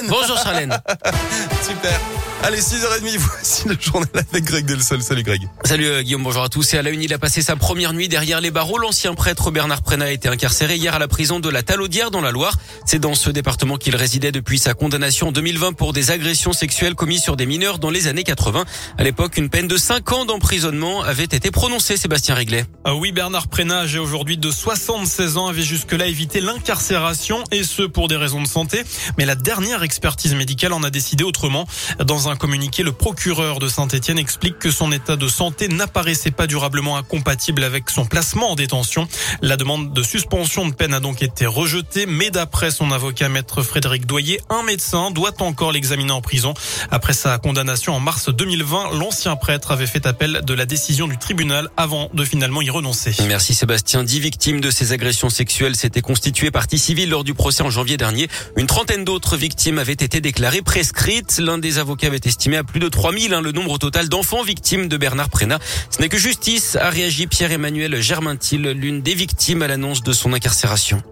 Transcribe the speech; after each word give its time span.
Charlène 0.00 0.08
Bonjour 0.08 0.38
Charlène. 0.38 0.80
Super. 1.62 2.00
Allez, 2.42 2.60
6h30, 2.60 3.18
voici 3.18 3.68
le 3.68 3.76
journal 3.78 4.08
avec 4.14 4.44
Greg 4.44 4.64
Delsol. 4.64 5.02
Salut 5.02 5.22
Greg. 5.22 5.42
Salut 5.64 5.86
euh, 5.86 6.02
Guillaume, 6.02 6.22
bonjour 6.22 6.42
à 6.42 6.48
tous. 6.48 6.72
Et 6.72 6.78
à 6.78 6.82
la 6.82 6.88
une, 6.88 7.02
il 7.02 7.12
a 7.12 7.18
passé 7.18 7.42
sa 7.42 7.54
première 7.54 7.92
nuit 7.92 8.08
derrière 8.08 8.40
les 8.40 8.50
barreaux. 8.50 8.78
L'ancien 8.78 9.14
prêtre 9.14 9.50
Bernard 9.50 9.82
Prena 9.82 10.06
a 10.06 10.10
été 10.10 10.26
incarcéré 10.28 10.76
hier 10.76 10.94
à 10.94 10.98
la 10.98 11.06
prison 11.06 11.38
de 11.38 11.50
la 11.50 11.62
Talaudière 11.62 12.10
dans 12.10 12.22
la 12.22 12.30
Loire. 12.30 12.54
C'est 12.86 12.98
dans 12.98 13.14
ce 13.14 13.28
département 13.28 13.76
qu'il 13.76 13.94
résidait 13.94 14.32
depuis 14.32 14.58
sa 14.58 14.72
condamnation 14.72 15.28
en 15.28 15.32
2020 15.32 15.74
pour 15.74 15.92
des 15.92 16.10
agressions 16.10 16.54
sexuelles 16.54 16.94
commises 16.94 17.22
sur 17.22 17.36
des 17.36 17.44
mineurs 17.44 17.78
dans 17.78 17.90
les 17.90 18.06
années 18.06 18.24
80. 18.24 18.64
À 18.96 19.02
l'époque, 19.02 19.36
une 19.36 19.50
peine 19.50 19.68
de 19.68 19.76
5 19.76 20.10
ans 20.12 20.24
d'emprisonnement 20.24 21.02
avait 21.02 21.24
été 21.24 21.50
prononcée, 21.50 21.98
Sébastien 21.98 22.34
Réglet. 22.34 22.64
Ah 22.84 22.94
oui, 22.94 23.12
Bernard 23.12 23.48
Prena, 23.48 23.80
âgé 23.80 23.98
aujourd'hui 23.98 24.38
de 24.38 24.50
76 24.50 25.36
ans, 25.36 25.48
avait 25.48 25.62
jusque-là 25.62 26.06
évité 26.06 26.40
l'incarcération 26.40 27.44
et 27.50 27.64
ce 27.64 27.82
pour 27.82 28.08
des 28.08 28.16
raisons 28.16 28.42
de 28.42 28.48
santé. 28.48 28.82
Mais 29.18 29.26
la 29.26 29.34
dernière 29.34 29.82
expertise 29.90 30.36
médicale 30.36 30.72
en 30.72 30.84
a 30.84 30.90
décidé 30.90 31.24
autrement. 31.24 31.66
Dans 31.98 32.28
un 32.28 32.36
communiqué, 32.36 32.84
le 32.84 32.92
procureur 32.92 33.58
de 33.58 33.66
Saint-Etienne 33.66 34.20
explique 34.20 34.56
que 34.60 34.70
son 34.70 34.92
état 34.92 35.16
de 35.16 35.26
santé 35.26 35.66
n'apparaissait 35.66 36.30
pas 36.30 36.46
durablement 36.46 36.96
incompatible 36.96 37.64
avec 37.64 37.90
son 37.90 38.06
placement 38.06 38.52
en 38.52 38.54
détention. 38.54 39.08
La 39.42 39.56
demande 39.56 39.92
de 39.92 40.02
suspension 40.04 40.68
de 40.68 40.74
peine 40.74 40.94
a 40.94 41.00
donc 41.00 41.22
été 41.22 41.44
rejetée, 41.44 42.06
mais 42.06 42.30
d'après 42.30 42.70
son 42.70 42.92
avocat 42.92 43.28
maître 43.28 43.64
Frédéric 43.64 44.06
Doyer, 44.06 44.40
un 44.48 44.62
médecin 44.62 45.10
doit 45.10 45.34
encore 45.40 45.72
l'examiner 45.72 46.12
en 46.12 46.20
prison. 46.20 46.54
Après 46.92 47.12
sa 47.12 47.36
condamnation 47.38 47.92
en 47.92 47.98
mars 47.98 48.28
2020, 48.28 48.92
l'ancien 48.96 49.34
prêtre 49.34 49.72
avait 49.72 49.88
fait 49.88 50.06
appel 50.06 50.42
de 50.46 50.54
la 50.54 50.66
décision 50.66 51.08
du 51.08 51.18
tribunal 51.18 51.68
avant 51.76 52.10
de 52.14 52.24
finalement 52.24 52.62
y 52.62 52.70
renoncer. 52.70 53.12
Merci 53.26 53.54
Sébastien. 53.54 54.04
Dix 54.04 54.20
victimes 54.20 54.60
de 54.60 54.70
ces 54.70 54.92
agressions 54.92 55.30
sexuelles 55.30 55.74
s'étaient 55.74 56.00
constituées 56.00 56.52
partie 56.52 56.78
civile 56.78 57.10
lors 57.10 57.24
du 57.24 57.34
procès 57.34 57.64
en 57.64 57.70
janvier 57.70 57.96
dernier. 57.96 58.28
Une 58.56 58.68
trentaine 58.68 59.04
d'autres 59.04 59.36
victimes 59.36 59.79
avaient 59.80 59.92
été 59.92 60.20
déclarées 60.20 60.62
prescrites. 60.62 61.38
L'un 61.38 61.58
des 61.58 61.78
avocats 61.78 62.06
avait 62.06 62.20
estimé 62.24 62.56
à 62.56 62.64
plus 62.64 62.80
de 62.80 62.88
3000 62.88 63.34
hein, 63.34 63.40
le 63.40 63.52
nombre 63.52 63.78
total 63.78 64.08
d'enfants 64.08 64.42
victimes 64.42 64.88
de 64.88 64.96
Bernard 64.96 65.30
Prénat. 65.30 65.58
Ce 65.90 66.00
n'est 66.00 66.08
que 66.08 66.18
justice, 66.18 66.76
a 66.76 66.90
réagi 66.90 67.26
Pierre-Emmanuel 67.26 68.00
Germintil, 68.00 68.62
l'une 68.62 69.02
des 69.02 69.14
victimes 69.14 69.62
à 69.62 69.68
l'annonce 69.68 70.02
de 70.02 70.12
son 70.12 70.32
incarcération. 70.32 71.02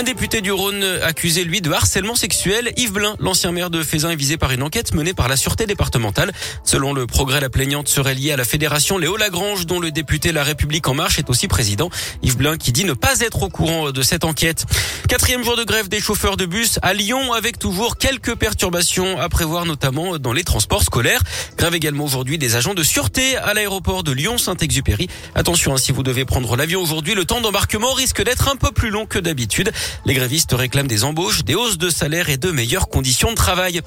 Un 0.00 0.02
député 0.02 0.40
du 0.40 0.50
Rhône 0.50 0.82
accusé, 1.02 1.44
lui, 1.44 1.60
de 1.60 1.70
harcèlement 1.70 2.14
sexuel. 2.14 2.72
Yves 2.78 2.92
Blin, 2.92 3.16
l'ancien 3.20 3.52
maire 3.52 3.68
de 3.68 3.82
Fézin, 3.82 4.08
est 4.08 4.16
visé 4.16 4.38
par 4.38 4.50
une 4.50 4.62
enquête 4.62 4.94
menée 4.94 5.12
par 5.12 5.28
la 5.28 5.36
Sûreté 5.36 5.66
départementale. 5.66 6.32
Selon 6.64 6.94
le 6.94 7.06
progrès, 7.06 7.38
la 7.38 7.50
plaignante 7.50 7.86
serait 7.86 8.14
liée 8.14 8.32
à 8.32 8.38
la 8.38 8.44
fédération 8.44 8.96
Léo 8.96 9.18
Lagrange, 9.18 9.66
dont 9.66 9.78
le 9.78 9.90
député 9.90 10.32
La 10.32 10.42
République 10.42 10.88
En 10.88 10.94
Marche 10.94 11.18
est 11.18 11.28
aussi 11.28 11.48
président. 11.48 11.90
Yves 12.22 12.38
Blin 12.38 12.56
qui 12.56 12.72
dit 12.72 12.84
ne 12.84 12.94
pas 12.94 13.20
être 13.20 13.42
au 13.42 13.50
courant 13.50 13.90
de 13.90 14.02
cette 14.02 14.24
enquête. 14.24 14.64
Quatrième 15.06 15.44
jour 15.44 15.58
de 15.58 15.64
grève 15.64 15.90
des 15.90 16.00
chauffeurs 16.00 16.38
de 16.38 16.46
bus 16.46 16.78
à 16.80 16.94
Lyon, 16.94 17.34
avec 17.34 17.58
toujours 17.58 17.98
quelques 17.98 18.36
perturbations 18.36 19.20
à 19.20 19.28
prévoir, 19.28 19.66
notamment 19.66 20.16
dans 20.16 20.32
les 20.32 20.44
transports 20.44 20.82
scolaires. 20.82 21.20
Grève 21.58 21.74
également 21.74 22.04
aujourd'hui 22.04 22.38
des 22.38 22.56
agents 22.56 22.72
de 22.72 22.82
sûreté 22.82 23.36
à 23.36 23.52
l'aéroport 23.52 24.02
de 24.02 24.12
Lyon-Saint-Exupéry. 24.12 25.08
Attention, 25.34 25.74
hein, 25.74 25.78
si 25.78 25.92
vous 25.92 26.02
devez 26.02 26.24
prendre 26.24 26.56
l'avion 26.56 26.80
aujourd'hui, 26.80 27.14
le 27.14 27.26
temps 27.26 27.42
d'embarquement 27.42 27.92
risque 27.92 28.22
d'être 28.22 28.48
un 28.48 28.56
peu 28.56 28.70
plus 28.70 28.88
long 28.88 29.04
que 29.04 29.18
d'habitude. 29.18 29.70
Les 30.04 30.14
grévistes 30.14 30.52
réclament 30.52 30.86
des 30.86 31.04
embauches, 31.04 31.44
des 31.44 31.54
hausses 31.54 31.78
de 31.78 31.90
salaire 31.90 32.28
et 32.28 32.36
de 32.36 32.50
meilleures 32.50 32.88
conditions 32.88 33.30
de 33.30 33.36
travail. 33.36 33.80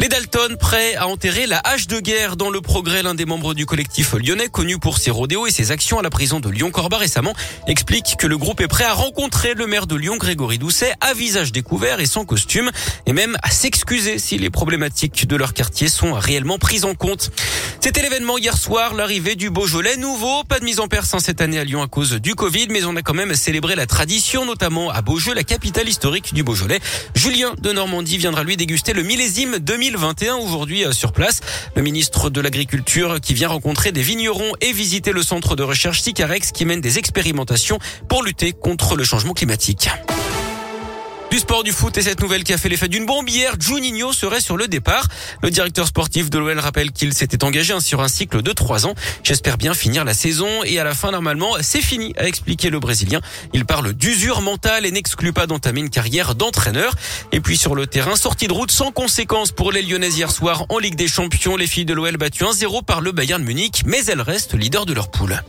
Les 0.00 0.08
Dalton 0.08 0.56
prêts 0.58 0.96
à 0.96 1.06
enterrer 1.06 1.46
la 1.46 1.60
hache 1.64 1.86
de 1.86 1.98
guerre 2.00 2.36
dans 2.36 2.50
le 2.50 2.60
progrès. 2.60 3.02
L'un 3.02 3.14
des 3.14 3.24
membres 3.24 3.54
du 3.54 3.64
collectif 3.64 4.12
lyonnais, 4.12 4.48
connu 4.48 4.78
pour 4.78 4.98
ses 4.98 5.10
rodéos 5.10 5.46
et 5.46 5.50
ses 5.50 5.70
actions 5.70 5.98
à 5.98 6.02
la 6.02 6.10
prison 6.10 6.40
de 6.40 6.50
Lyon-Corba 6.50 6.98
récemment, 6.98 7.32
explique 7.68 8.16
que 8.18 8.26
le 8.26 8.36
groupe 8.36 8.60
est 8.60 8.68
prêt 8.68 8.84
à 8.84 8.92
rencontrer 8.92 9.54
le 9.54 9.66
maire 9.66 9.86
de 9.86 9.94
Lyon, 9.94 10.16
Grégory 10.16 10.58
Doucet, 10.58 10.92
à 11.00 11.14
visage 11.14 11.52
découvert 11.52 12.00
et 12.00 12.06
sans 12.06 12.24
costume, 12.24 12.70
et 13.06 13.12
même 13.12 13.36
à 13.42 13.50
s'excuser 13.50 14.18
si 14.18 14.36
les 14.36 14.50
problématiques 14.50 15.26
de 15.26 15.36
leur 15.36 15.54
quartier 15.54 15.88
sont 15.88 16.12
réellement 16.12 16.58
prises 16.58 16.84
en 16.84 16.94
compte. 16.94 17.30
C'était 17.80 18.02
l'événement 18.02 18.36
hier 18.36 18.56
soir, 18.56 18.94
l'arrivée 18.94 19.36
du 19.36 19.50
Beaujolais 19.50 19.96
nouveau. 19.96 20.42
Pas 20.44 20.58
de 20.58 20.64
mise 20.64 20.80
en 20.80 20.88
personne 20.88 21.20
cette 21.20 21.40
année 21.40 21.58
à 21.58 21.64
Lyon 21.64 21.82
à 21.82 21.86
cause 21.86 22.12
du 22.12 22.34
Covid, 22.34 22.66
mais 22.70 22.84
on 22.84 22.96
a 22.96 23.02
quand 23.02 23.14
même 23.14 23.34
célébré 23.34 23.74
la 23.74 23.86
tradition, 23.86 24.44
notamment 24.44 24.90
à 24.90 25.02
Beaujeu, 25.02 25.34
capitale 25.44 25.88
historique 25.88 26.34
du 26.34 26.42
Beaujolais. 26.42 26.80
Julien 27.14 27.54
de 27.60 27.72
Normandie 27.72 28.18
viendra 28.18 28.42
lui 28.42 28.56
déguster 28.56 28.92
le 28.92 29.02
millésime 29.02 29.58
2021 29.58 30.36
aujourd'hui 30.36 30.84
euh, 30.84 30.92
sur 30.92 31.12
place. 31.12 31.40
Le 31.76 31.82
ministre 31.82 32.30
de 32.30 32.40
l'Agriculture 32.40 33.20
qui 33.20 33.34
vient 33.34 33.48
rencontrer 33.48 33.92
des 33.92 34.02
vignerons 34.02 34.52
et 34.60 34.72
visiter 34.72 35.12
le 35.12 35.22
centre 35.22 35.56
de 35.56 35.62
recherche 35.62 36.00
Sicarex 36.00 36.52
qui 36.52 36.64
mène 36.64 36.80
des 36.80 36.98
expérimentations 36.98 37.78
pour 38.08 38.22
lutter 38.22 38.52
contre 38.52 38.96
le 38.96 39.04
changement 39.04 39.32
climatique. 39.32 39.88
Du 41.34 41.40
sport 41.40 41.64
du 41.64 41.72
foot 41.72 41.98
et 41.98 42.02
cette 42.02 42.20
nouvelle 42.20 42.44
qui 42.44 42.52
a 42.52 42.58
fait 42.58 42.68
l'effet 42.68 42.86
d'une 42.86 43.06
bombe 43.06 43.28
hier, 43.28 43.56
Juninho 43.58 44.12
serait 44.12 44.40
sur 44.40 44.56
le 44.56 44.68
départ. 44.68 45.08
Le 45.42 45.50
directeur 45.50 45.88
sportif 45.88 46.30
de 46.30 46.38
l'OL 46.38 46.60
rappelle 46.60 46.92
qu'il 46.92 47.12
s'était 47.12 47.42
engagé 47.42 47.74
sur 47.80 48.02
un 48.02 48.06
cycle 48.06 48.40
de 48.40 48.52
trois 48.52 48.86
ans. 48.86 48.94
J'espère 49.24 49.58
bien 49.58 49.74
finir 49.74 50.04
la 50.04 50.14
saison 50.14 50.62
et 50.62 50.78
à 50.78 50.84
la 50.84 50.94
fin 50.94 51.10
normalement 51.10 51.56
c'est 51.60 51.80
fini, 51.80 52.14
a 52.18 52.28
expliqué 52.28 52.70
le 52.70 52.78
Brésilien. 52.78 53.20
Il 53.52 53.64
parle 53.64 53.94
d'usure 53.94 54.42
mentale 54.42 54.86
et 54.86 54.92
n'exclut 54.92 55.32
pas 55.32 55.48
d'entamer 55.48 55.80
une 55.80 55.90
carrière 55.90 56.36
d'entraîneur. 56.36 56.94
Et 57.32 57.40
puis 57.40 57.56
sur 57.56 57.74
le 57.74 57.88
terrain, 57.88 58.14
sortie 58.14 58.46
de 58.46 58.52
route 58.52 58.70
sans 58.70 58.92
conséquence 58.92 59.50
pour 59.50 59.72
les 59.72 59.82
Lyonnais 59.82 60.10
hier 60.10 60.30
soir 60.30 60.66
en 60.68 60.78
Ligue 60.78 60.94
des 60.94 61.08
Champions. 61.08 61.56
Les 61.56 61.66
filles 61.66 61.84
de 61.84 61.94
l'OL 61.94 62.16
battues 62.16 62.44
1-0 62.44 62.84
par 62.84 63.00
le 63.00 63.10
Bayern 63.10 63.42
Munich, 63.42 63.82
mais 63.86 64.04
elles 64.04 64.22
restent 64.22 64.54
leaders 64.54 64.86
de 64.86 64.92
leur 64.92 65.10
poule. 65.10 65.42